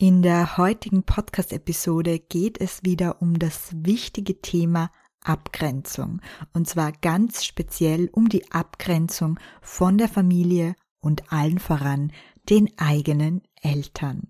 [0.00, 4.92] In der heutigen Podcast-Episode geht es wieder um das wichtige Thema
[5.24, 6.20] Abgrenzung.
[6.52, 12.12] Und zwar ganz speziell um die Abgrenzung von der Familie und allen voran
[12.48, 14.28] den eigenen Eltern.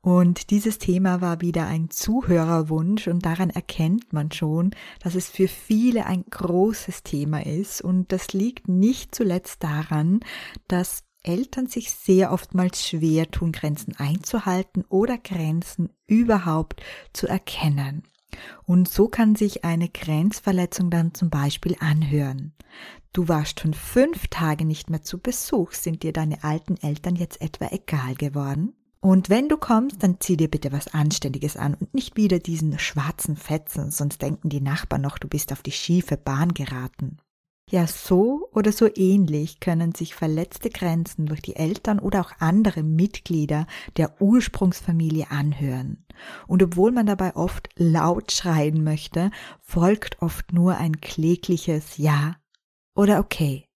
[0.00, 5.46] Und dieses Thema war wieder ein Zuhörerwunsch und daran erkennt man schon, dass es für
[5.46, 10.18] viele ein großes Thema ist und das liegt nicht zuletzt daran,
[10.66, 16.82] dass Eltern sich sehr oftmals schwer tun, Grenzen einzuhalten oder Grenzen überhaupt
[17.12, 18.04] zu erkennen.
[18.64, 22.54] Und so kann sich eine Grenzverletzung dann zum Beispiel anhören.
[23.12, 25.72] Du warst schon fünf Tage nicht mehr zu Besuch.
[25.72, 28.74] Sind dir deine alten Eltern jetzt etwa egal geworden?
[29.00, 32.78] Und wenn du kommst, dann zieh dir bitte was Anständiges an und nicht wieder diesen
[32.78, 37.18] schwarzen Fetzen, sonst denken die Nachbarn noch, du bist auf die schiefe Bahn geraten.
[37.70, 42.82] Ja, so oder so ähnlich können sich verletzte Grenzen durch die Eltern oder auch andere
[42.82, 43.66] Mitglieder
[43.98, 46.06] der Ursprungsfamilie anhören.
[46.46, 49.30] Und obwohl man dabei oft laut schreien möchte,
[49.60, 52.36] folgt oft nur ein klägliches Ja
[52.94, 53.66] oder Okay.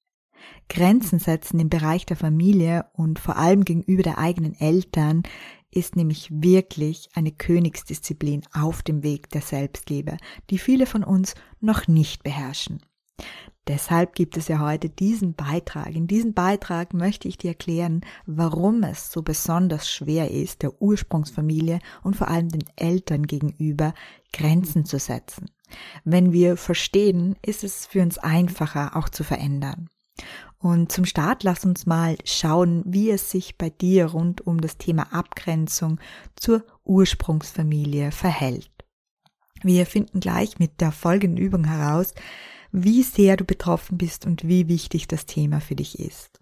[0.68, 5.22] Grenzen setzen im Bereich der Familie und vor allem gegenüber der eigenen Eltern
[5.70, 10.16] ist nämlich wirklich eine Königsdisziplin auf dem Weg der Selbstliebe,
[10.48, 12.80] die viele von uns noch nicht beherrschen.
[13.68, 15.94] Deshalb gibt es ja heute diesen Beitrag.
[15.94, 21.78] In diesem Beitrag möchte ich dir erklären, warum es so besonders schwer ist, der Ursprungsfamilie
[22.02, 23.94] und vor allem den Eltern gegenüber
[24.32, 25.46] Grenzen zu setzen.
[26.04, 29.88] Wenn wir verstehen, ist es für uns einfacher, auch zu verändern.
[30.58, 34.76] Und zum Start lass uns mal schauen, wie es sich bei dir rund um das
[34.76, 36.00] Thema Abgrenzung
[36.36, 38.70] zur Ursprungsfamilie verhält.
[39.62, 42.14] Wir finden gleich mit der folgenden Übung heraus,
[42.72, 46.40] wie sehr du betroffen bist und wie wichtig das Thema für dich ist.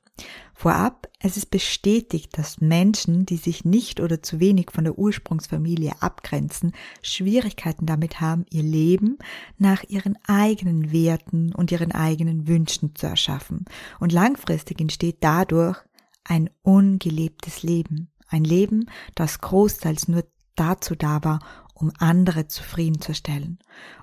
[0.55, 5.93] Vorab, es ist bestätigt, dass Menschen, die sich nicht oder zu wenig von der Ursprungsfamilie
[6.01, 9.19] abgrenzen, Schwierigkeiten damit haben, ihr Leben
[9.57, 13.65] nach ihren eigenen Werten und ihren eigenen Wünschen zu erschaffen.
[13.99, 15.79] Und langfristig entsteht dadurch
[16.25, 18.11] ein ungelebtes Leben.
[18.29, 20.25] Ein Leben, das großteils nur
[20.55, 21.41] dazu da war,
[21.75, 23.59] um andere zufriedenzustellen.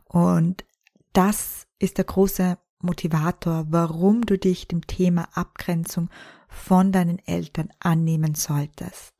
[0.05, 0.65] Und
[1.17, 6.11] das ist der große Motivator, warum du dich dem Thema Abgrenzung
[6.47, 9.15] von deinen Eltern annehmen solltest.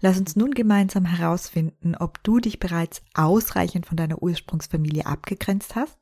[0.00, 5.96] Lass uns nun gemeinsam herausfinden, ob du dich bereits ausreichend von deiner Ursprungsfamilie abgegrenzt hast.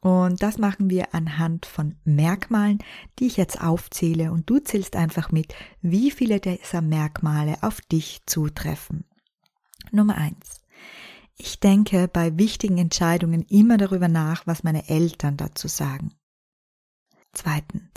[0.00, 2.80] Und das machen wir anhand von Merkmalen,
[3.18, 4.30] die ich jetzt aufzähle.
[4.30, 9.04] Und du zählst einfach mit, wie viele dieser Merkmale auf dich zutreffen.
[9.90, 10.60] Nummer eins.
[11.36, 16.14] Ich denke bei wichtigen Entscheidungen immer darüber nach, was meine Eltern dazu sagen.
[17.32, 17.90] Zweitens.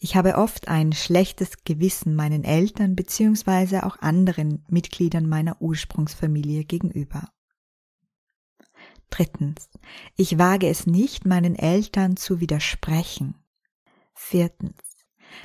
[0.00, 3.80] Ich habe oft ein schlechtes Gewissen meinen Eltern bzw.
[3.80, 7.32] auch anderen Mitgliedern meiner Ursprungsfamilie gegenüber.
[9.10, 9.70] Drittens.
[10.14, 13.34] Ich wage es nicht, meinen Eltern zu widersprechen.
[14.14, 14.76] Viertens.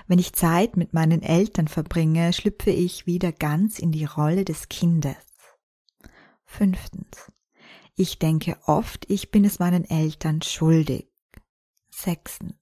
[0.07, 4.69] Wenn ich Zeit mit meinen Eltern verbringe, schlüpfe ich wieder ganz in die Rolle des
[4.69, 5.32] Kindes.
[6.55, 7.31] Fünftens.
[7.95, 11.07] Ich denke oft, ich bin es meinen Eltern schuldig.
[11.89, 12.53] Sechstens.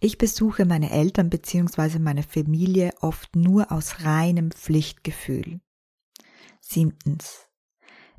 [0.00, 2.00] Ich besuche meine Eltern bzw.
[2.00, 5.60] meine Familie oft nur aus reinem Pflichtgefühl.
[6.60, 7.46] Siebtens.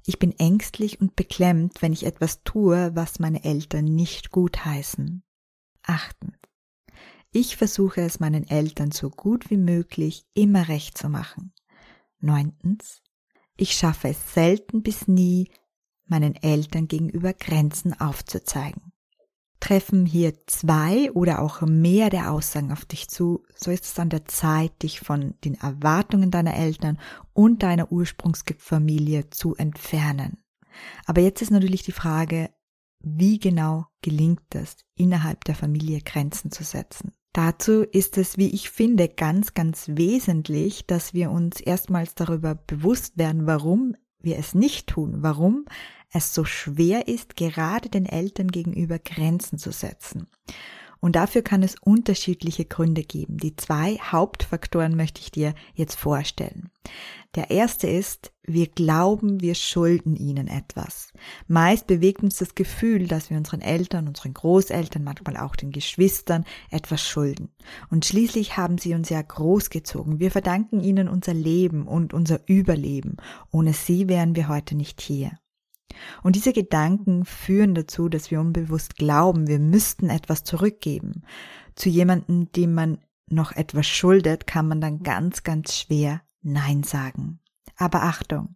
[0.06, 5.24] Ich bin ängstlich und beklemmt, wenn ich etwas tue, was meine Eltern nicht gutheißen.
[5.82, 6.38] Achtens.
[7.34, 11.52] Ich versuche es meinen Eltern so gut wie möglich immer recht zu machen.
[12.22, 13.03] Neuntens.
[13.56, 15.50] Ich schaffe es selten bis nie,
[16.06, 18.92] meinen Eltern gegenüber Grenzen aufzuzeigen.
[19.60, 24.10] Treffen hier zwei oder auch mehr der Aussagen auf dich zu, so ist es an
[24.10, 27.00] der Zeit, dich von den Erwartungen deiner Eltern
[27.32, 30.44] und deiner Ursprungsfamilie zu entfernen.
[31.06, 32.50] Aber jetzt ist natürlich die Frage,
[33.00, 37.14] wie genau gelingt es, innerhalb der Familie Grenzen zu setzen?
[37.34, 43.18] Dazu ist es, wie ich finde, ganz, ganz wesentlich, dass wir uns erstmals darüber bewusst
[43.18, 45.66] werden, warum wir es nicht tun, warum
[46.12, 50.28] es so schwer ist, gerade den Eltern gegenüber Grenzen zu setzen.
[51.04, 53.36] Und dafür kann es unterschiedliche Gründe geben.
[53.36, 56.70] Die zwei Hauptfaktoren möchte ich dir jetzt vorstellen.
[57.36, 61.12] Der erste ist, wir glauben, wir schulden ihnen etwas.
[61.46, 66.46] Meist bewegt uns das Gefühl, dass wir unseren Eltern, unseren Großeltern, manchmal auch den Geschwistern
[66.72, 67.50] etwas schulden.
[67.90, 70.22] Und schließlich haben sie uns ja großgezogen.
[70.22, 73.18] Wir verdanken ihnen unser Leben und unser Überleben.
[73.52, 75.32] Ohne sie wären wir heute nicht hier.
[76.24, 81.24] Und diese Gedanken führen dazu, dass wir unbewusst glauben, wir müssten etwas zurückgeben.
[81.76, 87.40] Zu jemandem, dem man noch etwas schuldet, kann man dann ganz, ganz schwer Nein sagen.
[87.78, 88.56] Aber Achtung,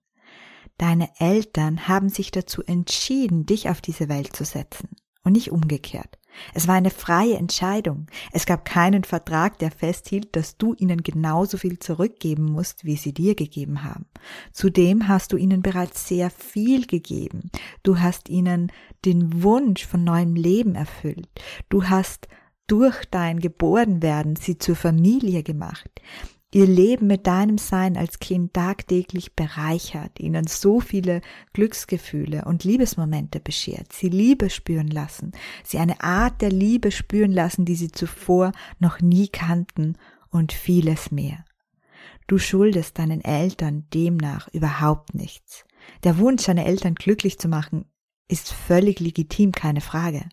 [0.78, 4.90] deine Eltern haben sich dazu entschieden, dich auf diese Welt zu setzen
[5.24, 6.20] und nicht umgekehrt.
[6.54, 8.08] Es war eine freie Entscheidung.
[8.32, 13.14] Es gab keinen Vertrag, der festhielt, dass du ihnen genauso viel zurückgeben musst, wie sie
[13.14, 14.06] dir gegeben haben.
[14.52, 17.50] Zudem hast du ihnen bereits sehr viel gegeben.
[17.84, 18.72] Du hast ihnen
[19.06, 21.30] den Wunsch von neuem Leben erfüllt.
[21.70, 22.28] Du hast
[22.68, 25.90] durch dein Geborenwerden sie zur Familie gemacht
[26.54, 31.22] ihr Leben mit deinem Sein als Kind tagtäglich bereichert, ihnen so viele
[31.54, 35.34] Glücksgefühle und Liebesmomente beschert, sie Liebe spüren lassen,
[35.64, 39.98] sie eine Art der Liebe spüren lassen, die sie zuvor noch nie kannten
[40.30, 41.44] und vieles mehr.
[42.28, 45.66] Du schuldest deinen Eltern demnach überhaupt nichts.
[46.04, 47.86] Der Wunsch, deine Eltern glücklich zu machen,
[48.28, 50.28] ist völlig legitim, keine Frage.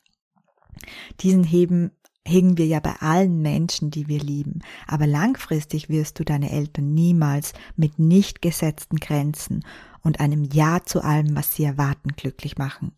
[1.20, 1.92] Diesen heben
[2.26, 4.60] hegen wir ja bei allen Menschen, die wir lieben.
[4.86, 9.64] Aber langfristig wirst du deine Eltern niemals mit nicht gesetzten Grenzen
[10.02, 12.92] und einem Ja zu allem, was sie erwarten, glücklich machen.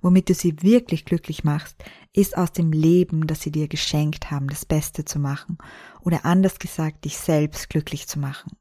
[0.00, 1.76] Womit du sie wirklich glücklich machst,
[2.12, 5.58] ist aus dem Leben, das sie dir geschenkt haben, das Beste zu machen
[6.00, 8.52] oder anders gesagt, dich selbst glücklich zu machen.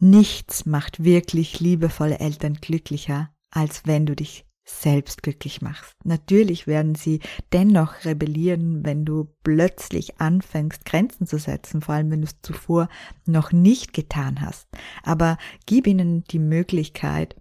[0.00, 5.94] Nichts macht wirklich liebevolle Eltern glücklicher, als wenn du dich selbst glücklich machst.
[6.04, 7.20] Natürlich werden sie
[7.52, 12.88] dennoch rebellieren, wenn du plötzlich anfängst, Grenzen zu setzen, vor allem wenn du es zuvor
[13.24, 14.68] noch nicht getan hast.
[15.02, 17.34] Aber gib ihnen die Möglichkeit,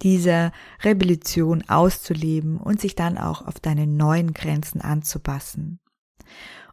[0.00, 0.50] diese
[0.82, 5.78] Rebellion auszuleben und sich dann auch auf deine neuen Grenzen anzupassen.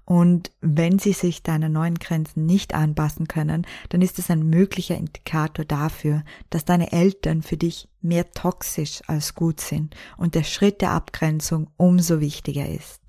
[0.10, 4.98] Und wenn sie sich deiner neuen Grenzen nicht anpassen können, dann ist es ein möglicher
[4.98, 10.82] Indikator dafür, dass deine Eltern für dich mehr toxisch als gut sind und der Schritt
[10.82, 13.04] der Abgrenzung umso wichtiger ist.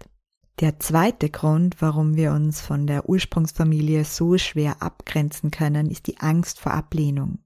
[0.60, 6.18] Der zweite Grund, warum wir uns von der Ursprungsfamilie so schwer abgrenzen können, ist die
[6.18, 7.38] Angst vor Ablehnung.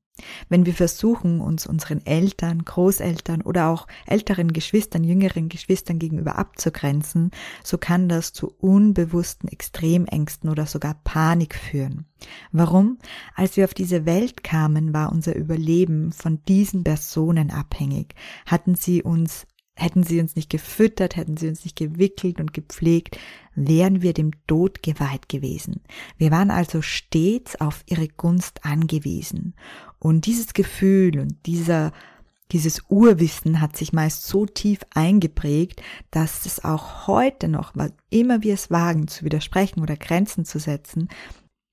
[0.48, 7.32] Wenn wir versuchen, uns unseren Eltern, Großeltern oder auch älteren Geschwistern, jüngeren Geschwistern gegenüber abzugrenzen,
[7.64, 12.06] so kann das zu unbewussten Extremängsten oder sogar Panik führen.
[12.52, 12.98] Warum?
[13.34, 18.14] Als wir auf diese Welt kamen, war unser Überleben von diesen Personen abhängig.
[18.46, 19.46] Hatten sie uns
[19.76, 23.18] Hätten sie uns nicht gefüttert, hätten sie uns nicht gewickelt und gepflegt,
[23.54, 25.82] wären wir dem Tod geweiht gewesen.
[26.16, 29.54] Wir waren also stets auf ihre Gunst angewiesen.
[29.98, 31.92] Und dieses Gefühl und dieser
[32.52, 38.42] dieses Urwissen hat sich meist so tief eingeprägt, dass es auch heute noch, weil immer
[38.42, 41.08] wir es wagen zu widersprechen oder Grenzen zu setzen,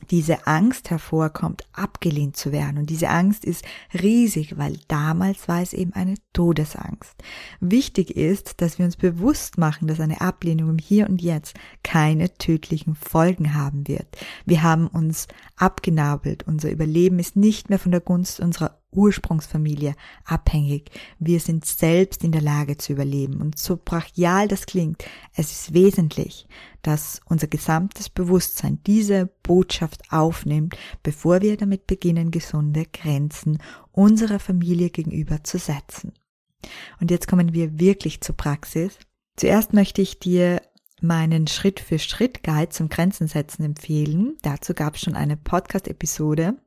[0.09, 2.79] diese Angst hervorkommt, abgelehnt zu werden.
[2.79, 3.63] Und diese Angst ist
[3.93, 7.13] riesig, weil damals war es eben eine Todesangst.
[7.59, 12.33] Wichtig ist, dass wir uns bewusst machen, dass eine Ablehnung im Hier und Jetzt keine
[12.33, 14.17] tödlichen Folgen haben wird.
[14.45, 16.47] Wir haben uns abgenabelt.
[16.47, 19.95] Unser Überleben ist nicht mehr von der Gunst unserer Ursprungsfamilie
[20.25, 20.91] abhängig.
[21.19, 23.41] Wir sind selbst in der Lage zu überleben.
[23.41, 25.03] Und so brachial das klingt,
[25.35, 26.47] es ist wesentlich,
[26.81, 33.59] dass unser gesamtes Bewusstsein diese Botschaft aufnimmt, bevor wir damit beginnen, gesunde Grenzen
[33.91, 36.13] unserer Familie gegenüber zu setzen.
[36.99, 38.97] Und jetzt kommen wir wirklich zur Praxis.
[39.35, 40.61] Zuerst möchte ich dir
[41.01, 44.37] meinen Schritt-für-Schritt-Guide zum Grenzen setzen empfehlen.
[44.43, 46.57] Dazu gab es schon eine Podcast-Episode.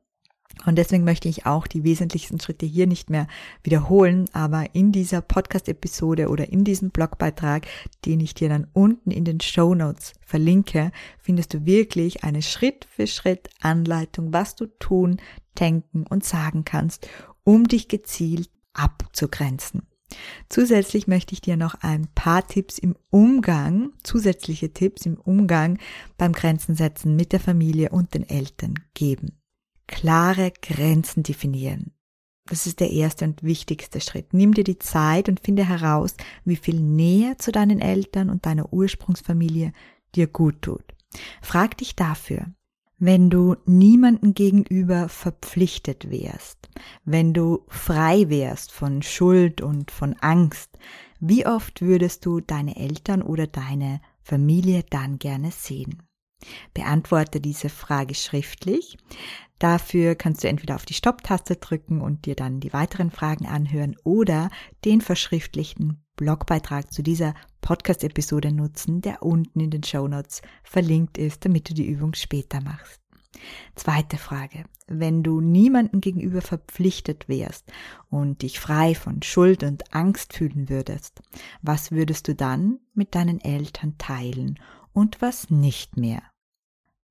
[0.65, 3.27] Und deswegen möchte ich auch die wesentlichsten Schritte hier nicht mehr
[3.63, 7.67] wiederholen, aber in dieser Podcast-Episode oder in diesem Blogbeitrag,
[8.05, 12.87] den ich dir dann unten in den Show Notes verlinke, findest du wirklich eine Schritt
[12.89, 15.17] für Schritt Anleitung, was du tun,
[15.59, 17.07] denken und sagen kannst,
[17.43, 19.83] um dich gezielt abzugrenzen.
[20.49, 25.79] Zusätzlich möchte ich dir noch ein paar Tipps im Umgang, zusätzliche Tipps im Umgang
[26.17, 29.39] beim Grenzen setzen mit der Familie und den Eltern geben
[29.87, 31.91] klare Grenzen definieren.
[32.47, 34.33] Das ist der erste und wichtigste Schritt.
[34.33, 38.71] Nimm dir die Zeit und finde heraus, wie viel näher zu deinen Eltern und deiner
[38.71, 39.73] Ursprungsfamilie
[40.13, 40.83] dir gut tut.
[41.41, 42.45] Frag dich dafür,
[42.97, 46.69] wenn du niemanden gegenüber verpflichtet wärst,
[47.03, 50.69] wenn du frei wärst von Schuld und von Angst,
[51.19, 56.03] wie oft würdest du deine Eltern oder deine Familie dann gerne sehen?
[56.73, 58.97] Beantworte diese Frage schriftlich.
[59.59, 63.95] Dafür kannst du entweder auf die Stopptaste drücken und dir dann die weiteren Fragen anhören
[64.03, 64.49] oder
[64.83, 71.45] den verschriftlichten Blogbeitrag zu dieser Podcast-Episode nutzen, der unten in den Show Notes verlinkt ist,
[71.45, 73.01] damit du die Übung später machst.
[73.75, 74.65] Zweite Frage.
[74.87, 77.71] Wenn du niemanden gegenüber verpflichtet wärst
[78.09, 81.21] und dich frei von Schuld und Angst fühlen würdest,
[81.61, 84.59] was würdest du dann mit deinen Eltern teilen
[84.93, 86.21] und was nicht mehr?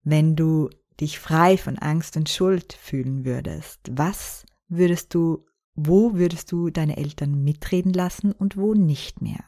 [0.03, 0.71] Wenn du
[1.01, 6.97] dich frei von Angst und Schuld fühlen würdest, was würdest du wo würdest du deine
[6.97, 9.43] Eltern mitreden lassen und wo nicht mehr?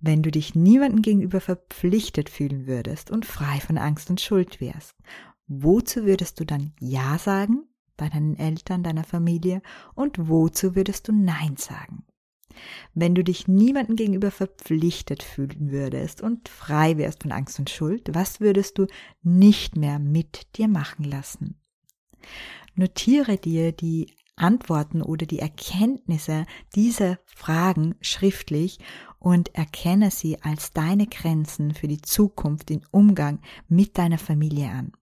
[0.00, 4.96] Wenn du dich niemandem gegenüber verpflichtet fühlen würdest und frei von Angst und Schuld wärst,
[5.46, 7.64] wozu würdest du dann Ja sagen
[7.98, 9.60] bei deinen Eltern, deiner Familie
[9.94, 12.06] und wozu würdest du Nein sagen?
[12.94, 18.14] Wenn du dich niemandem gegenüber verpflichtet fühlen würdest und frei wärst von Angst und Schuld,
[18.14, 18.86] was würdest du
[19.22, 21.60] nicht mehr mit dir machen lassen?
[22.74, 28.78] Notiere dir die Antworten oder die Erkenntnisse dieser Fragen schriftlich
[29.18, 34.92] und erkenne sie als deine Grenzen für die Zukunft im Umgang mit deiner Familie an.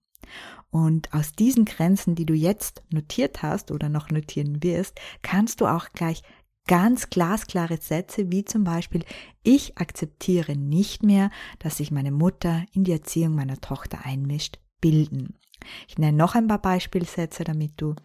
[0.71, 5.65] Und aus diesen Grenzen, die du jetzt notiert hast oder noch notieren wirst, kannst du
[5.65, 6.21] auch gleich
[6.69, 9.03] ganz glasklare Sätze wie zum Beispiel,
[9.41, 15.33] ich akzeptiere nicht mehr, dass sich meine Mutter in die Erziehung meiner Tochter einmischt, bilden.
[15.87, 17.95] Ich nenne noch ein paar Beispielsätze, damit du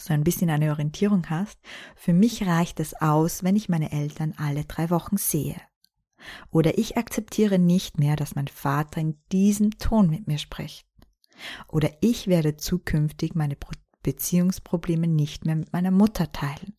[0.00, 1.60] so ein bisschen eine Orientierung hast,
[1.94, 5.60] für mich reicht es aus, wenn ich meine Eltern alle drei Wochen sehe.
[6.50, 10.88] Oder ich akzeptiere nicht mehr, dass mein Vater in diesem Ton mit mir spricht.
[11.68, 13.56] Oder ich werde zukünftig meine
[14.02, 16.74] Beziehungsprobleme nicht mehr mit meiner Mutter teilen.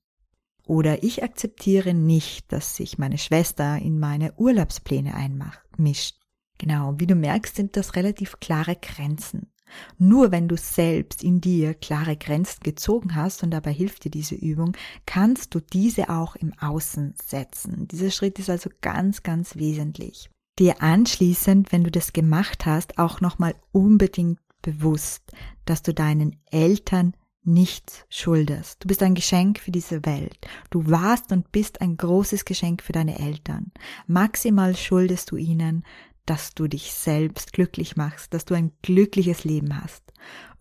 [0.69, 6.15] Oder ich akzeptiere nicht, dass sich meine Schwester in meine Urlaubspläne einmischt.
[6.59, 9.51] Genau, wie du merkst, sind das relativ klare Grenzen.
[9.97, 14.35] Nur wenn du selbst in dir klare Grenzen gezogen hast, und dabei hilft dir diese
[14.35, 17.87] Übung, kannst du diese auch im Außen setzen.
[17.87, 20.29] Dieser Schritt ist also ganz, ganz wesentlich.
[20.59, 25.23] Dir anschließend, wenn du das gemacht hast, auch nochmal unbedingt bewusst,
[25.65, 27.15] dass du deinen Eltern
[27.49, 28.83] nichts schuldest.
[28.83, 30.37] Du bist ein Geschenk für diese Welt.
[30.69, 33.71] Du warst und bist ein großes Geschenk für deine Eltern.
[34.07, 35.83] Maximal schuldest du ihnen,
[36.25, 40.03] dass du dich selbst glücklich machst, dass du ein glückliches Leben hast.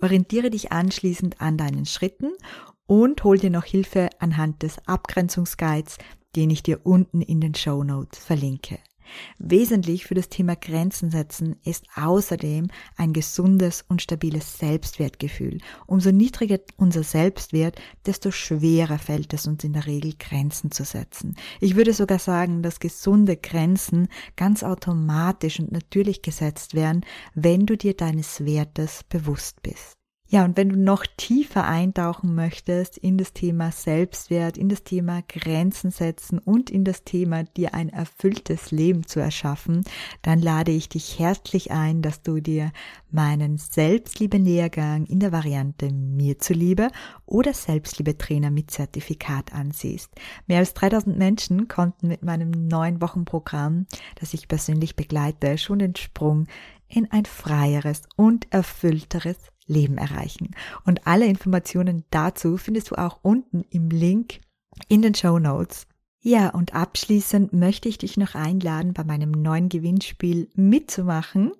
[0.00, 2.32] Orientiere dich anschließend an deinen Schritten
[2.86, 5.98] und hol dir noch Hilfe anhand des Abgrenzungsguides,
[6.36, 8.78] den ich dir unten in den Show Notes verlinke.
[9.38, 15.58] Wesentlich für das Thema Grenzen setzen ist außerdem ein gesundes und stabiles Selbstwertgefühl.
[15.86, 21.36] Umso niedriger unser Selbstwert, desto schwerer fällt es uns in der Regel Grenzen zu setzen.
[21.60, 27.76] Ich würde sogar sagen, dass gesunde Grenzen ganz automatisch und natürlich gesetzt werden, wenn du
[27.76, 29.97] dir deines Wertes bewusst bist.
[30.30, 35.22] Ja, und wenn du noch tiefer eintauchen möchtest in das Thema Selbstwert, in das Thema
[35.26, 39.84] Grenzen setzen und in das Thema dir ein erfülltes Leben zu erschaffen,
[40.20, 42.72] dann lade ich dich herzlich ein, dass du dir
[43.10, 46.88] meinen Selbstliebe-Lehrgang in der Variante mir zuliebe
[47.24, 50.10] oder Selbstliebe-Trainer mit Zertifikat ansiehst.
[50.46, 55.78] Mehr als 3000 Menschen konnten mit meinem neun Wochen Programm, das ich persönlich begleite, schon
[55.78, 56.48] den Sprung
[56.86, 60.50] in ein freieres und erfüllteres Leben erreichen.
[60.84, 64.40] Und alle Informationen dazu findest du auch unten im Link
[64.88, 65.86] in den Show Notes.
[66.20, 71.52] Ja, und abschließend möchte ich dich noch einladen, bei meinem neuen Gewinnspiel mitzumachen.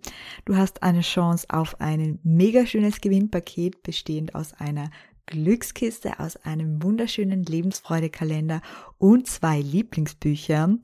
[0.44, 4.90] Du hast eine Chance auf ein mega schönes Gewinnpaket bestehend aus einer
[5.26, 8.60] Glückskiste, aus einem wunderschönen Lebensfreudekalender
[8.96, 10.76] und zwei Lieblingsbücher.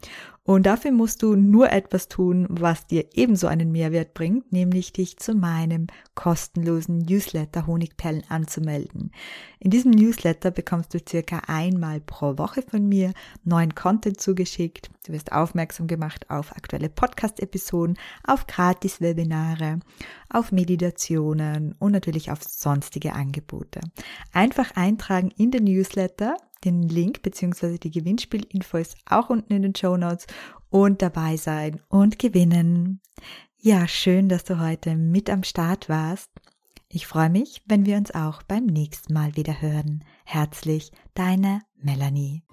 [0.47, 5.17] Und dafür musst du nur etwas tun, was dir ebenso einen Mehrwert bringt, nämlich dich
[5.17, 9.11] zu meinem kostenlosen Newsletter Honigperlen anzumelden.
[9.59, 14.91] In diesem Newsletter bekommst du circa einmal pro Woche von mir neuen Content zugeschickt.
[15.07, 19.81] Du wirst aufmerksam gemacht auf aktuelle Podcast-Episoden, auf Gratis-Webinare,
[20.29, 23.81] auf Meditationen und natürlich auf sonstige Angebote.
[24.35, 27.79] Einfach eintragen in den Newsletter den Link bzw.
[27.79, 30.27] die Gewinnspielinfo ist auch unten in den Show Notes
[30.71, 33.01] und dabei sein und gewinnen.
[33.59, 36.31] Ja, schön, dass du heute mit am Start warst.
[36.89, 40.05] Ich freue mich, wenn wir uns auch beim nächsten Mal wieder hören.
[40.25, 42.45] Herzlich, deine Melanie.